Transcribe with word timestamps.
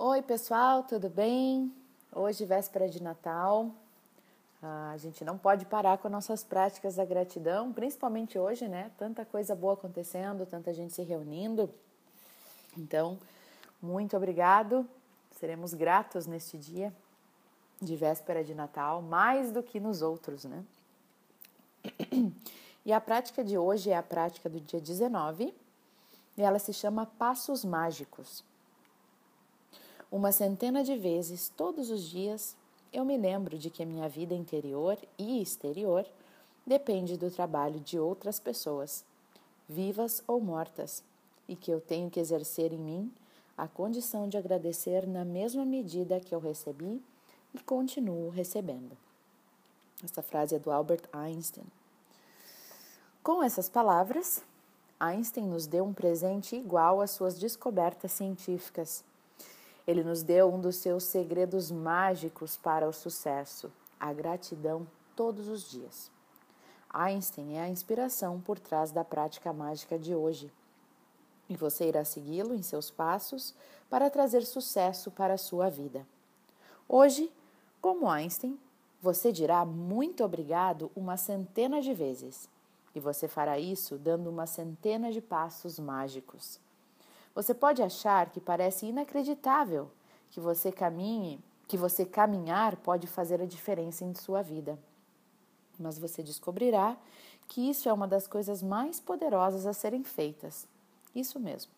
Oi, 0.00 0.22
pessoal, 0.22 0.84
tudo 0.84 1.08
bem? 1.08 1.74
Hoje, 2.12 2.44
véspera 2.44 2.88
de 2.88 3.02
Natal, 3.02 3.72
a 4.62 4.96
gente 4.96 5.24
não 5.24 5.36
pode 5.36 5.66
parar 5.66 5.98
com 5.98 6.08
nossas 6.08 6.44
práticas 6.44 6.94
da 6.94 7.04
gratidão, 7.04 7.72
principalmente 7.72 8.38
hoje, 8.38 8.68
né? 8.68 8.92
Tanta 8.96 9.24
coisa 9.24 9.56
boa 9.56 9.72
acontecendo, 9.72 10.46
tanta 10.46 10.72
gente 10.72 10.94
se 10.94 11.02
reunindo. 11.02 11.68
Então, 12.76 13.18
muito 13.82 14.16
obrigado. 14.16 14.88
Seremos 15.32 15.74
gratos 15.74 16.28
neste 16.28 16.56
dia 16.56 16.94
de 17.82 17.96
véspera 17.96 18.44
de 18.44 18.54
Natal, 18.54 19.02
mais 19.02 19.50
do 19.50 19.64
que 19.64 19.80
nos 19.80 20.00
outros, 20.00 20.44
né? 20.44 20.64
E 22.86 22.92
a 22.92 23.00
prática 23.00 23.42
de 23.42 23.58
hoje 23.58 23.90
é 23.90 23.96
a 23.96 24.02
prática 24.02 24.48
do 24.48 24.60
dia 24.60 24.80
19 24.80 25.52
e 26.36 26.42
ela 26.42 26.60
se 26.60 26.72
chama 26.72 27.04
Passos 27.04 27.62
Mágicos. 27.62 28.44
Uma 30.10 30.32
centena 30.32 30.82
de 30.82 30.96
vezes, 30.96 31.52
todos 31.54 31.90
os 31.90 32.02
dias, 32.02 32.56
eu 32.92 33.04
me 33.04 33.18
lembro 33.18 33.58
de 33.58 33.68
que 33.68 33.84
minha 33.84 34.08
vida 34.08 34.34
interior 34.34 34.98
e 35.18 35.42
exterior 35.42 36.06
depende 36.66 37.16
do 37.16 37.30
trabalho 37.30 37.78
de 37.80 37.98
outras 37.98 38.40
pessoas, 38.40 39.04
vivas 39.68 40.22
ou 40.26 40.40
mortas, 40.40 41.02
e 41.46 41.54
que 41.54 41.70
eu 41.70 41.80
tenho 41.80 42.10
que 42.10 42.20
exercer 42.20 42.72
em 42.72 42.78
mim 42.78 43.12
a 43.56 43.66
condição 43.66 44.28
de 44.28 44.38
agradecer 44.38 45.06
na 45.06 45.24
mesma 45.24 45.64
medida 45.64 46.20
que 46.20 46.34
eu 46.34 46.38
recebi 46.38 47.02
e 47.52 47.58
continuo 47.58 48.30
recebendo. 48.30 48.96
Essa 50.04 50.22
frase 50.22 50.54
é 50.54 50.58
do 50.58 50.70
Albert 50.70 51.02
Einstein. 51.12 51.66
Com 53.22 53.42
essas 53.42 53.68
palavras, 53.68 54.42
Einstein 55.00 55.46
nos 55.46 55.66
deu 55.66 55.84
um 55.84 55.92
presente 55.92 56.56
igual 56.56 57.00
às 57.00 57.10
suas 57.10 57.38
descobertas 57.38 58.12
científicas. 58.12 59.04
Ele 59.88 60.04
nos 60.04 60.22
deu 60.22 60.52
um 60.52 60.60
dos 60.60 60.76
seus 60.76 61.04
segredos 61.04 61.70
mágicos 61.70 62.58
para 62.58 62.86
o 62.86 62.92
sucesso, 62.92 63.72
a 63.98 64.12
gratidão 64.12 64.86
todos 65.16 65.48
os 65.48 65.70
dias. 65.70 66.10
Einstein 66.92 67.56
é 67.56 67.62
a 67.62 67.70
inspiração 67.70 68.38
por 68.38 68.58
trás 68.58 68.92
da 68.92 69.02
prática 69.02 69.50
mágica 69.50 69.98
de 69.98 70.14
hoje. 70.14 70.52
E 71.48 71.56
você 71.56 71.88
irá 71.88 72.04
segui-lo 72.04 72.54
em 72.54 72.60
seus 72.60 72.90
passos 72.90 73.54
para 73.88 74.10
trazer 74.10 74.44
sucesso 74.44 75.10
para 75.10 75.32
a 75.32 75.38
sua 75.38 75.70
vida. 75.70 76.06
Hoje, 76.86 77.32
como 77.80 78.10
Einstein, 78.10 78.58
você 79.00 79.32
dirá 79.32 79.64
muito 79.64 80.22
obrigado 80.22 80.90
uma 80.94 81.16
centena 81.16 81.80
de 81.80 81.94
vezes. 81.94 82.46
E 82.94 83.00
você 83.00 83.26
fará 83.26 83.58
isso 83.58 83.96
dando 83.96 84.28
uma 84.28 84.46
centena 84.46 85.10
de 85.10 85.22
passos 85.22 85.78
mágicos. 85.78 86.60
Você 87.38 87.54
pode 87.54 87.80
achar 87.80 88.30
que 88.30 88.40
parece 88.40 88.86
inacreditável 88.86 89.88
que 90.28 90.40
você 90.40 90.72
caminhe, 90.72 91.38
que 91.68 91.76
você 91.76 92.04
caminhar 92.04 92.74
pode 92.74 93.06
fazer 93.06 93.40
a 93.40 93.46
diferença 93.46 94.04
em 94.04 94.12
sua 94.12 94.42
vida. 94.42 94.76
Mas 95.78 96.00
você 96.00 96.20
descobrirá 96.20 96.96
que 97.46 97.60
isso 97.70 97.88
é 97.88 97.92
uma 97.92 98.08
das 98.08 98.26
coisas 98.26 98.60
mais 98.60 98.98
poderosas 98.98 99.66
a 99.66 99.72
serem 99.72 100.02
feitas. 100.02 100.66
Isso 101.14 101.38
mesmo. 101.38 101.70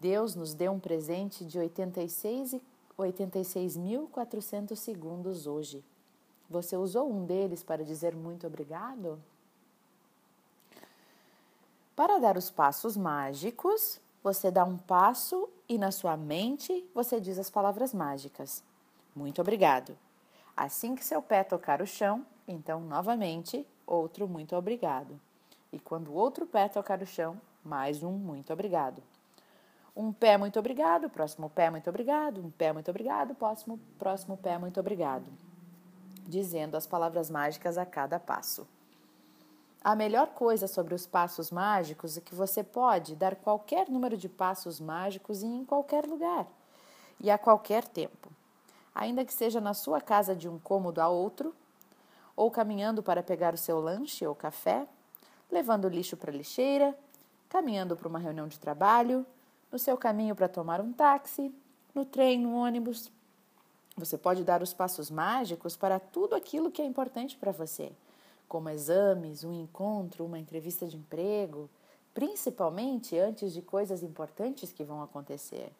Deus 0.00 0.34
nos 0.34 0.54
deu 0.54 0.72
um 0.72 0.80
presente 0.80 1.44
de 1.44 1.60
86 1.60 2.56
86.400 2.98 4.74
segundos 4.74 5.46
hoje. 5.46 5.84
Você 6.50 6.76
usou 6.76 7.08
um 7.08 7.24
deles 7.24 7.62
para 7.62 7.84
dizer 7.84 8.16
muito 8.16 8.48
obrigado? 8.48 9.22
Para 11.94 12.18
dar 12.18 12.36
os 12.36 12.50
passos 12.50 12.96
mágicos, 12.96 14.00
você 14.22 14.50
dá 14.50 14.64
um 14.64 14.76
passo 14.76 15.48
e 15.68 15.76
na 15.76 15.90
sua 15.90 16.16
mente 16.16 16.88
você 16.94 17.20
diz 17.20 17.38
as 17.38 17.50
palavras 17.50 17.92
mágicas. 17.92 18.62
Muito 19.14 19.40
obrigado. 19.40 19.96
Assim 20.56 20.94
que 20.94 21.04
seu 21.04 21.20
pé 21.20 21.42
tocar 21.42 21.82
o 21.82 21.86
chão, 21.86 22.24
então 22.46 22.80
novamente 22.80 23.66
outro 23.86 24.28
muito 24.28 24.54
obrigado. 24.54 25.18
E 25.72 25.78
quando 25.78 26.08
o 26.08 26.14
outro 26.14 26.46
pé 26.46 26.68
tocar 26.68 27.02
o 27.02 27.06
chão, 27.06 27.40
mais 27.64 28.02
um 28.02 28.12
muito 28.12 28.52
obrigado. 28.52 29.02
Um 29.94 30.12
pé 30.12 30.38
muito 30.38 30.58
obrigado, 30.58 31.10
próximo 31.10 31.50
pé 31.50 31.68
muito 31.68 31.88
obrigado, 31.90 32.40
um 32.40 32.50
pé 32.50 32.72
muito 32.72 32.90
obrigado, 32.90 33.34
próximo, 33.34 33.78
próximo 33.98 34.36
pé 34.36 34.56
muito 34.56 34.78
obrigado. 34.80 35.26
Dizendo 36.26 36.76
as 36.76 36.86
palavras 36.86 37.28
mágicas 37.28 37.76
a 37.76 37.84
cada 37.84 38.18
passo. 38.18 38.66
A 39.84 39.96
melhor 39.96 40.28
coisa 40.28 40.68
sobre 40.68 40.94
os 40.94 41.08
passos 41.08 41.50
mágicos 41.50 42.16
é 42.16 42.20
que 42.20 42.36
você 42.36 42.62
pode 42.62 43.16
dar 43.16 43.34
qualquer 43.34 43.88
número 43.88 44.16
de 44.16 44.28
passos 44.28 44.78
mágicos 44.78 45.42
em 45.42 45.64
qualquer 45.64 46.06
lugar 46.06 46.46
e 47.18 47.28
a 47.28 47.36
qualquer 47.36 47.88
tempo, 47.88 48.30
ainda 48.94 49.24
que 49.24 49.34
seja 49.34 49.60
na 49.60 49.74
sua 49.74 50.00
casa 50.00 50.36
de 50.36 50.48
um 50.48 50.56
cômodo 50.56 51.00
a 51.00 51.08
outro, 51.08 51.52
ou 52.36 52.48
caminhando 52.48 53.02
para 53.02 53.24
pegar 53.24 53.54
o 53.54 53.58
seu 53.58 53.80
lanche 53.80 54.24
ou 54.24 54.36
café, 54.36 54.86
levando 55.50 55.88
lixo 55.88 56.16
para 56.16 56.30
a 56.30 56.34
lixeira, 56.34 56.96
caminhando 57.48 57.96
para 57.96 58.06
uma 58.06 58.20
reunião 58.20 58.46
de 58.46 58.60
trabalho, 58.60 59.26
no 59.70 59.80
seu 59.80 59.96
caminho 59.96 60.36
para 60.36 60.48
tomar 60.48 60.80
um 60.80 60.92
táxi, 60.92 61.52
no 61.92 62.04
trem, 62.04 62.38
no 62.38 62.54
ônibus. 62.54 63.10
Você 63.96 64.16
pode 64.16 64.44
dar 64.44 64.62
os 64.62 64.72
passos 64.72 65.10
mágicos 65.10 65.76
para 65.76 65.98
tudo 65.98 66.36
aquilo 66.36 66.70
que 66.70 66.80
é 66.80 66.84
importante 66.84 67.36
para 67.36 67.50
você 67.50 67.90
como 68.52 68.68
exames, 68.68 69.44
um 69.44 69.52
encontro, 69.54 70.26
uma 70.26 70.38
entrevista 70.38 70.86
de 70.86 70.94
emprego, 70.94 71.70
principalmente 72.12 73.18
antes 73.18 73.50
de 73.50 73.62
coisas 73.62 74.02
importantes 74.02 74.70
que 74.70 74.84
vão 74.84 75.02
acontecer. 75.02 75.72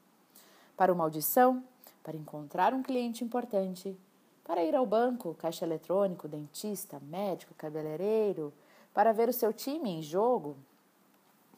Para 0.75 0.91
uma 0.91 1.05
audição, 1.05 1.63
para 2.03 2.17
encontrar 2.17 2.73
um 2.73 2.83
cliente 2.83 3.23
importante, 3.23 3.95
para 4.43 4.65
ir 4.65 4.75
ao 4.75 4.87
banco, 4.87 5.35
caixa 5.35 5.67
eletrônico, 5.67 6.27
dentista, 6.27 6.99
médico, 6.99 7.53
cabeleireiro, 7.59 8.55
para 8.95 9.13
ver 9.13 9.29
o 9.29 9.35
seu 9.35 9.53
time 9.53 9.91
em 9.91 10.01
jogo, 10.01 10.57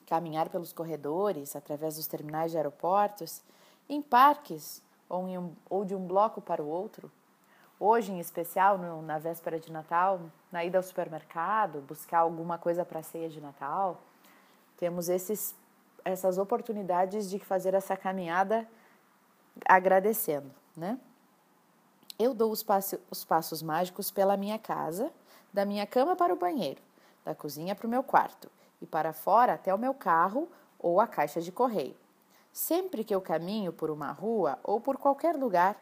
caminhar 0.08 0.48
pelos 0.48 0.72
corredores, 0.72 1.54
através 1.54 1.94
dos 1.94 2.08
terminais 2.08 2.50
de 2.50 2.56
aeroportos, 2.56 3.40
em 3.88 4.02
parques 4.02 4.82
ou, 5.08 5.22
um, 5.26 5.52
ou 5.70 5.84
de 5.84 5.94
um 5.94 6.04
bloco 6.08 6.40
para 6.40 6.60
o 6.60 6.66
outro 6.66 7.08
Hoje, 7.78 8.12
em 8.12 8.20
especial, 8.20 8.78
no, 8.78 9.02
na 9.02 9.18
véspera 9.18 9.58
de 9.58 9.70
Natal, 9.72 10.20
na 10.54 10.64
ida 10.64 10.78
ao 10.78 10.84
supermercado, 10.84 11.80
buscar 11.80 12.20
alguma 12.20 12.56
coisa 12.56 12.84
para 12.84 13.00
a 13.00 13.02
ceia 13.02 13.28
de 13.28 13.40
Natal, 13.40 14.00
temos 14.76 15.08
esses, 15.08 15.52
essas 16.04 16.38
oportunidades 16.38 17.28
de 17.28 17.40
fazer 17.40 17.74
essa 17.74 17.96
caminhada 17.96 18.64
agradecendo, 19.66 20.48
né? 20.76 20.96
Eu 22.16 22.32
dou 22.32 22.52
os, 22.52 22.62
passo, 22.62 23.00
os 23.10 23.24
passos 23.24 23.62
mágicos 23.62 24.12
pela 24.12 24.36
minha 24.36 24.56
casa, 24.56 25.10
da 25.52 25.64
minha 25.64 25.84
cama 25.88 26.14
para 26.14 26.32
o 26.32 26.36
banheiro, 26.36 26.80
da 27.24 27.34
cozinha 27.34 27.74
para 27.74 27.88
o 27.88 27.90
meu 27.90 28.04
quarto 28.04 28.48
e 28.80 28.86
para 28.86 29.12
fora 29.12 29.54
até 29.54 29.74
o 29.74 29.78
meu 29.78 29.92
carro 29.92 30.48
ou 30.78 31.00
a 31.00 31.06
caixa 31.08 31.40
de 31.40 31.50
correio. 31.50 31.96
Sempre 32.52 33.02
que 33.02 33.12
eu 33.12 33.20
caminho 33.20 33.72
por 33.72 33.90
uma 33.90 34.12
rua 34.12 34.56
ou 34.62 34.80
por 34.80 34.98
qualquer 34.98 35.34
lugar, 35.34 35.76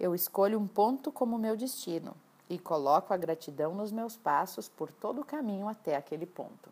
eu 0.00 0.16
escolho 0.16 0.58
um 0.58 0.66
ponto 0.66 1.12
como 1.12 1.38
meu 1.38 1.56
destino 1.56 2.25
e 2.48 2.58
coloco 2.58 3.12
a 3.12 3.16
gratidão 3.16 3.74
nos 3.74 3.90
meus 3.90 4.16
passos 4.16 4.68
por 4.68 4.90
todo 4.90 5.20
o 5.20 5.24
caminho 5.24 5.68
até 5.68 5.96
aquele 5.96 6.26
ponto. 6.26 6.70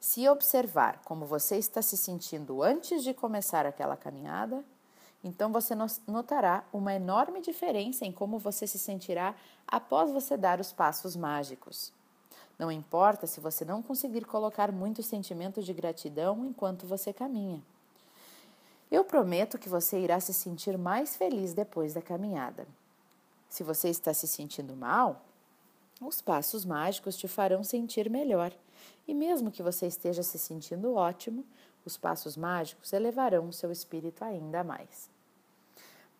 Se 0.00 0.28
observar 0.28 1.00
como 1.04 1.26
você 1.26 1.56
está 1.56 1.82
se 1.82 1.96
sentindo 1.96 2.62
antes 2.62 3.02
de 3.02 3.12
começar 3.12 3.66
aquela 3.66 3.96
caminhada, 3.96 4.64
então 5.24 5.50
você 5.50 5.74
notará 6.06 6.64
uma 6.72 6.94
enorme 6.94 7.40
diferença 7.40 8.04
em 8.04 8.12
como 8.12 8.38
você 8.38 8.66
se 8.66 8.78
sentirá 8.78 9.34
após 9.66 10.12
você 10.12 10.36
dar 10.36 10.60
os 10.60 10.72
passos 10.72 11.16
mágicos. 11.16 11.92
Não 12.58 12.70
importa 12.70 13.26
se 13.26 13.40
você 13.40 13.64
não 13.64 13.82
conseguir 13.82 14.24
colocar 14.24 14.70
muito 14.70 15.02
sentimento 15.02 15.62
de 15.62 15.72
gratidão 15.72 16.44
enquanto 16.44 16.86
você 16.86 17.12
caminha. 17.12 17.62
Eu 18.90 19.04
prometo 19.04 19.58
que 19.58 19.68
você 19.68 19.98
irá 19.98 20.18
se 20.18 20.32
sentir 20.32 20.78
mais 20.78 21.16
feliz 21.16 21.52
depois 21.52 21.94
da 21.94 22.00
caminhada. 22.00 22.66
Se 23.48 23.62
você 23.62 23.88
está 23.88 24.12
se 24.12 24.26
sentindo 24.26 24.76
mal, 24.76 25.24
os 26.00 26.20
passos 26.20 26.64
mágicos 26.64 27.16
te 27.16 27.26
farão 27.26 27.64
sentir 27.64 28.08
melhor. 28.08 28.52
E 29.06 29.14
mesmo 29.14 29.50
que 29.50 29.62
você 29.62 29.86
esteja 29.86 30.22
se 30.22 30.38
sentindo 30.38 30.94
ótimo, 30.94 31.44
os 31.84 31.96
passos 31.96 32.36
mágicos 32.36 32.92
elevarão 32.92 33.48
o 33.48 33.52
seu 33.52 33.72
espírito 33.72 34.22
ainda 34.22 34.62
mais. 34.62 35.10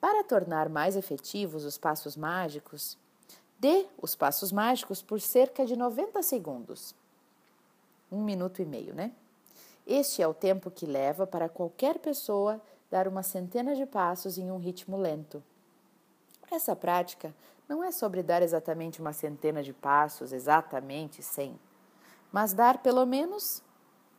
Para 0.01 0.25
tornar 0.25 0.69
mais 0.69 0.97
efetivos 0.97 1.65
os 1.65 1.77
passos 1.77 2.17
mágicos, 2.17 2.97
dê 3.59 3.87
os 4.01 4.15
passos 4.15 4.53
mágicos 4.53 5.03
por 5.03 5.21
cerca 5.21 5.67
de 5.67 5.77
90 5.77 6.23
segundos. 6.23 6.95
Um 8.11 8.23
minuto 8.23 8.63
e 8.63 8.65
meio, 8.65 8.95
né? 8.95 9.13
Este 9.87 10.23
é 10.23 10.29
o 10.29 10.35
tempo 10.35 10.71
que 10.71 10.87
leva 10.87 11.27
para 11.27 11.49
qualquer 11.49 11.99
pessoa 11.99 12.61
dar 12.91 13.07
uma 13.07 13.23
centena 13.23 13.75
de 13.75 13.85
passos 13.85 14.39
em 14.39 14.51
um 14.51 14.59
ritmo 14.59 14.97
lento. 14.97 15.43
Essa 16.50 16.75
prática 16.75 17.35
não 17.69 17.85
é 17.85 17.93
sobre 17.93 18.23
dar 18.23 18.43
exatamente 18.43 19.00
uma 19.00 19.12
centena 19.12 19.62
de 19.62 19.73
passos, 19.73 20.33
exatamente 20.33 21.23
100, 21.23 21.59
mas 22.33 22.53
dar 22.53 22.79
pelo 22.79 23.05
menos 23.05 23.62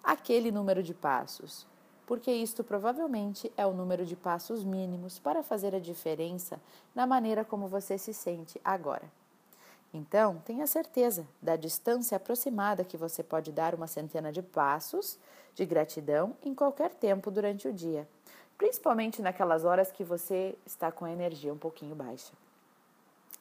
aquele 0.04 0.52
número 0.52 0.84
de 0.84 0.94
passos, 0.94 1.68
porque 2.06 2.32
isto 2.32 2.64
provavelmente 2.64 3.52
é 3.58 3.66
o 3.66 3.74
número 3.74 4.06
de 4.06 4.16
passos 4.16 4.64
mínimos 4.64 5.18
para 5.18 5.44
fazer 5.44 5.74
a 5.74 5.80
diferença 5.80 6.62
na 6.94 7.08
maneira 7.08 7.44
como 7.44 7.68
você 7.68 7.98
se 7.98 8.14
sente 8.14 8.60
agora. 8.64 9.10
Então, 9.92 10.40
tenha 10.46 10.68
certeza 10.68 11.28
da 11.42 11.56
distância 11.56 12.16
aproximada 12.16 12.84
que 12.84 12.96
você 12.96 13.24
pode 13.24 13.52
dar 13.52 13.74
uma 13.74 13.88
centena 13.88 14.32
de 14.32 14.42
passos 14.42 15.18
de 15.56 15.66
gratidão 15.66 16.38
em 16.44 16.54
qualquer 16.54 16.94
tempo 16.94 17.32
durante 17.32 17.68
o 17.68 17.74
dia, 17.74 18.08
principalmente 18.60 19.24
naquelas 19.24 19.66
horas 19.66 19.92
que 19.92 20.04
você 20.04 20.56
está 20.68 20.92
com 20.92 21.04
a 21.04 21.12
energia 21.12 21.52
um 21.52 21.58
pouquinho 21.58 21.96
baixa. 21.96 22.32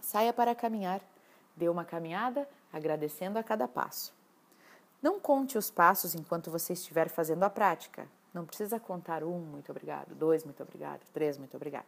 Saia 0.00 0.32
para 0.32 0.54
caminhar, 0.54 1.02
dê 1.54 1.68
uma 1.68 1.84
caminhada 1.84 2.48
agradecendo 2.72 3.38
a 3.38 3.42
cada 3.42 3.68
passo. 3.68 4.14
Não 5.02 5.20
conte 5.20 5.58
os 5.58 5.70
passos 5.70 6.14
enquanto 6.14 6.50
você 6.50 6.72
estiver 6.72 7.10
fazendo 7.10 7.42
a 7.42 7.50
prática. 7.50 8.08
Não 8.32 8.46
precisa 8.46 8.80
contar 8.80 9.22
um, 9.22 9.38
muito 9.38 9.70
obrigado, 9.70 10.14
dois, 10.14 10.42
muito 10.42 10.62
obrigado, 10.62 11.00
três, 11.12 11.36
muito 11.36 11.54
obrigado. 11.54 11.86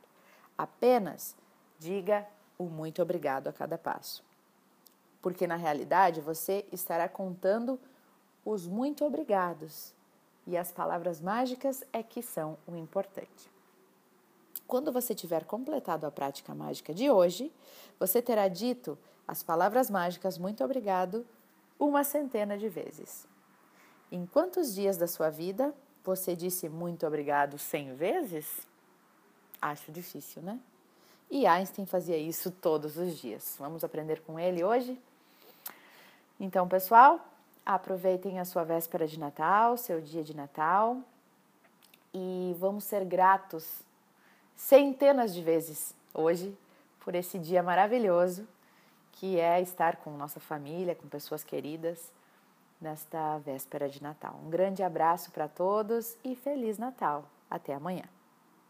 Apenas 0.59 1.35
diga 1.79 2.27
o 2.59 2.65
muito 2.65 3.01
obrigado 3.01 3.49
a 3.49 3.53
cada 3.55 3.79
passo 3.79 4.23
porque 5.23 5.47
na 5.47 5.57
realidade 5.57 6.21
você 6.21 6.65
estará 6.73 7.09
contando 7.09 7.79
os 8.45 8.67
muito 8.67 9.05
obrigados 9.05 9.95
e 10.47 10.57
as 10.57 10.73
palavras 10.73 11.21
mágicas 11.21 11.85
é 11.93 12.03
que 12.03 12.23
são 12.23 12.57
o 12.67 12.77
importante. 12.77 13.51
Quando 14.67 14.93
você 14.93 15.15
tiver 15.15 15.45
completado 15.45 16.07
a 16.07 16.11
prática 16.11 16.55
mágica 16.55 16.95
de 16.95 17.11
hoje, 17.11 17.53
você 17.99 18.23
terá 18.23 18.49
dito 18.49 18.97
as 19.27 19.43
palavras 19.43 19.91
mágicas 19.91 20.39
muito 20.39 20.65
obrigado 20.65 21.27
uma 21.79 22.05
centena 22.05 22.57
de 22.59 22.69
vezes. 22.69 23.27
Em 24.13 24.27
quantos 24.27 24.75
dias 24.75 24.97
da 24.97 25.07
sua 25.07 25.31
vida 25.31 25.75
você 26.05 26.35
disse 26.35 26.69
muito 26.69 27.07
obrigado 27.07 27.59
cem 27.59 27.95
vezes? 27.95 28.67
Acho 29.61 29.93
difícil, 29.93 30.43
né? 30.43 30.59
E 31.31 31.47
Einstein 31.47 31.87
fazia 31.87 32.17
isso 32.17 32.51
todos 32.51 32.97
os 32.97 33.19
dias. 33.19 33.55
Vamos 33.59 33.85
aprender 33.85 34.21
com 34.23 34.39
ele 34.39 34.65
hoje? 34.65 34.99
Então, 36.41 36.67
pessoal, 36.67 37.25
aproveitem 37.65 38.39
a 38.39 38.45
sua 38.45 38.65
véspera 38.65 39.07
de 39.07 39.19
Natal, 39.19 39.77
seu 39.77 40.01
dia 40.01 40.23
de 40.23 40.35
Natal 40.35 40.99
e 42.13 42.55
vamos 42.59 42.85
ser 42.85 43.05
gratos 43.05 43.83
centenas 44.57 45.33
de 45.33 45.43
vezes 45.43 45.95
hoje 46.13 46.57
por 47.01 47.15
esse 47.15 47.39
dia 47.39 47.63
maravilhoso 47.63 48.47
que 49.13 49.39
é 49.39 49.61
estar 49.61 49.97
com 49.97 50.11
nossa 50.17 50.41
família, 50.41 50.95
com 50.95 51.09
pessoas 51.09 51.45
queridas 51.45 52.11
nesta 52.81 53.39
véspera 53.39 53.89
de 53.89 54.03
Natal. 54.03 54.39
Um 54.45 54.51
grande 54.51 54.83
abraço 54.83 55.31
para 55.31 55.47
todos 55.47 56.17
e 56.25 56.35
Feliz 56.35 56.79
Natal! 56.79 57.25
Até 57.51 57.75
amanhã! 57.75 58.20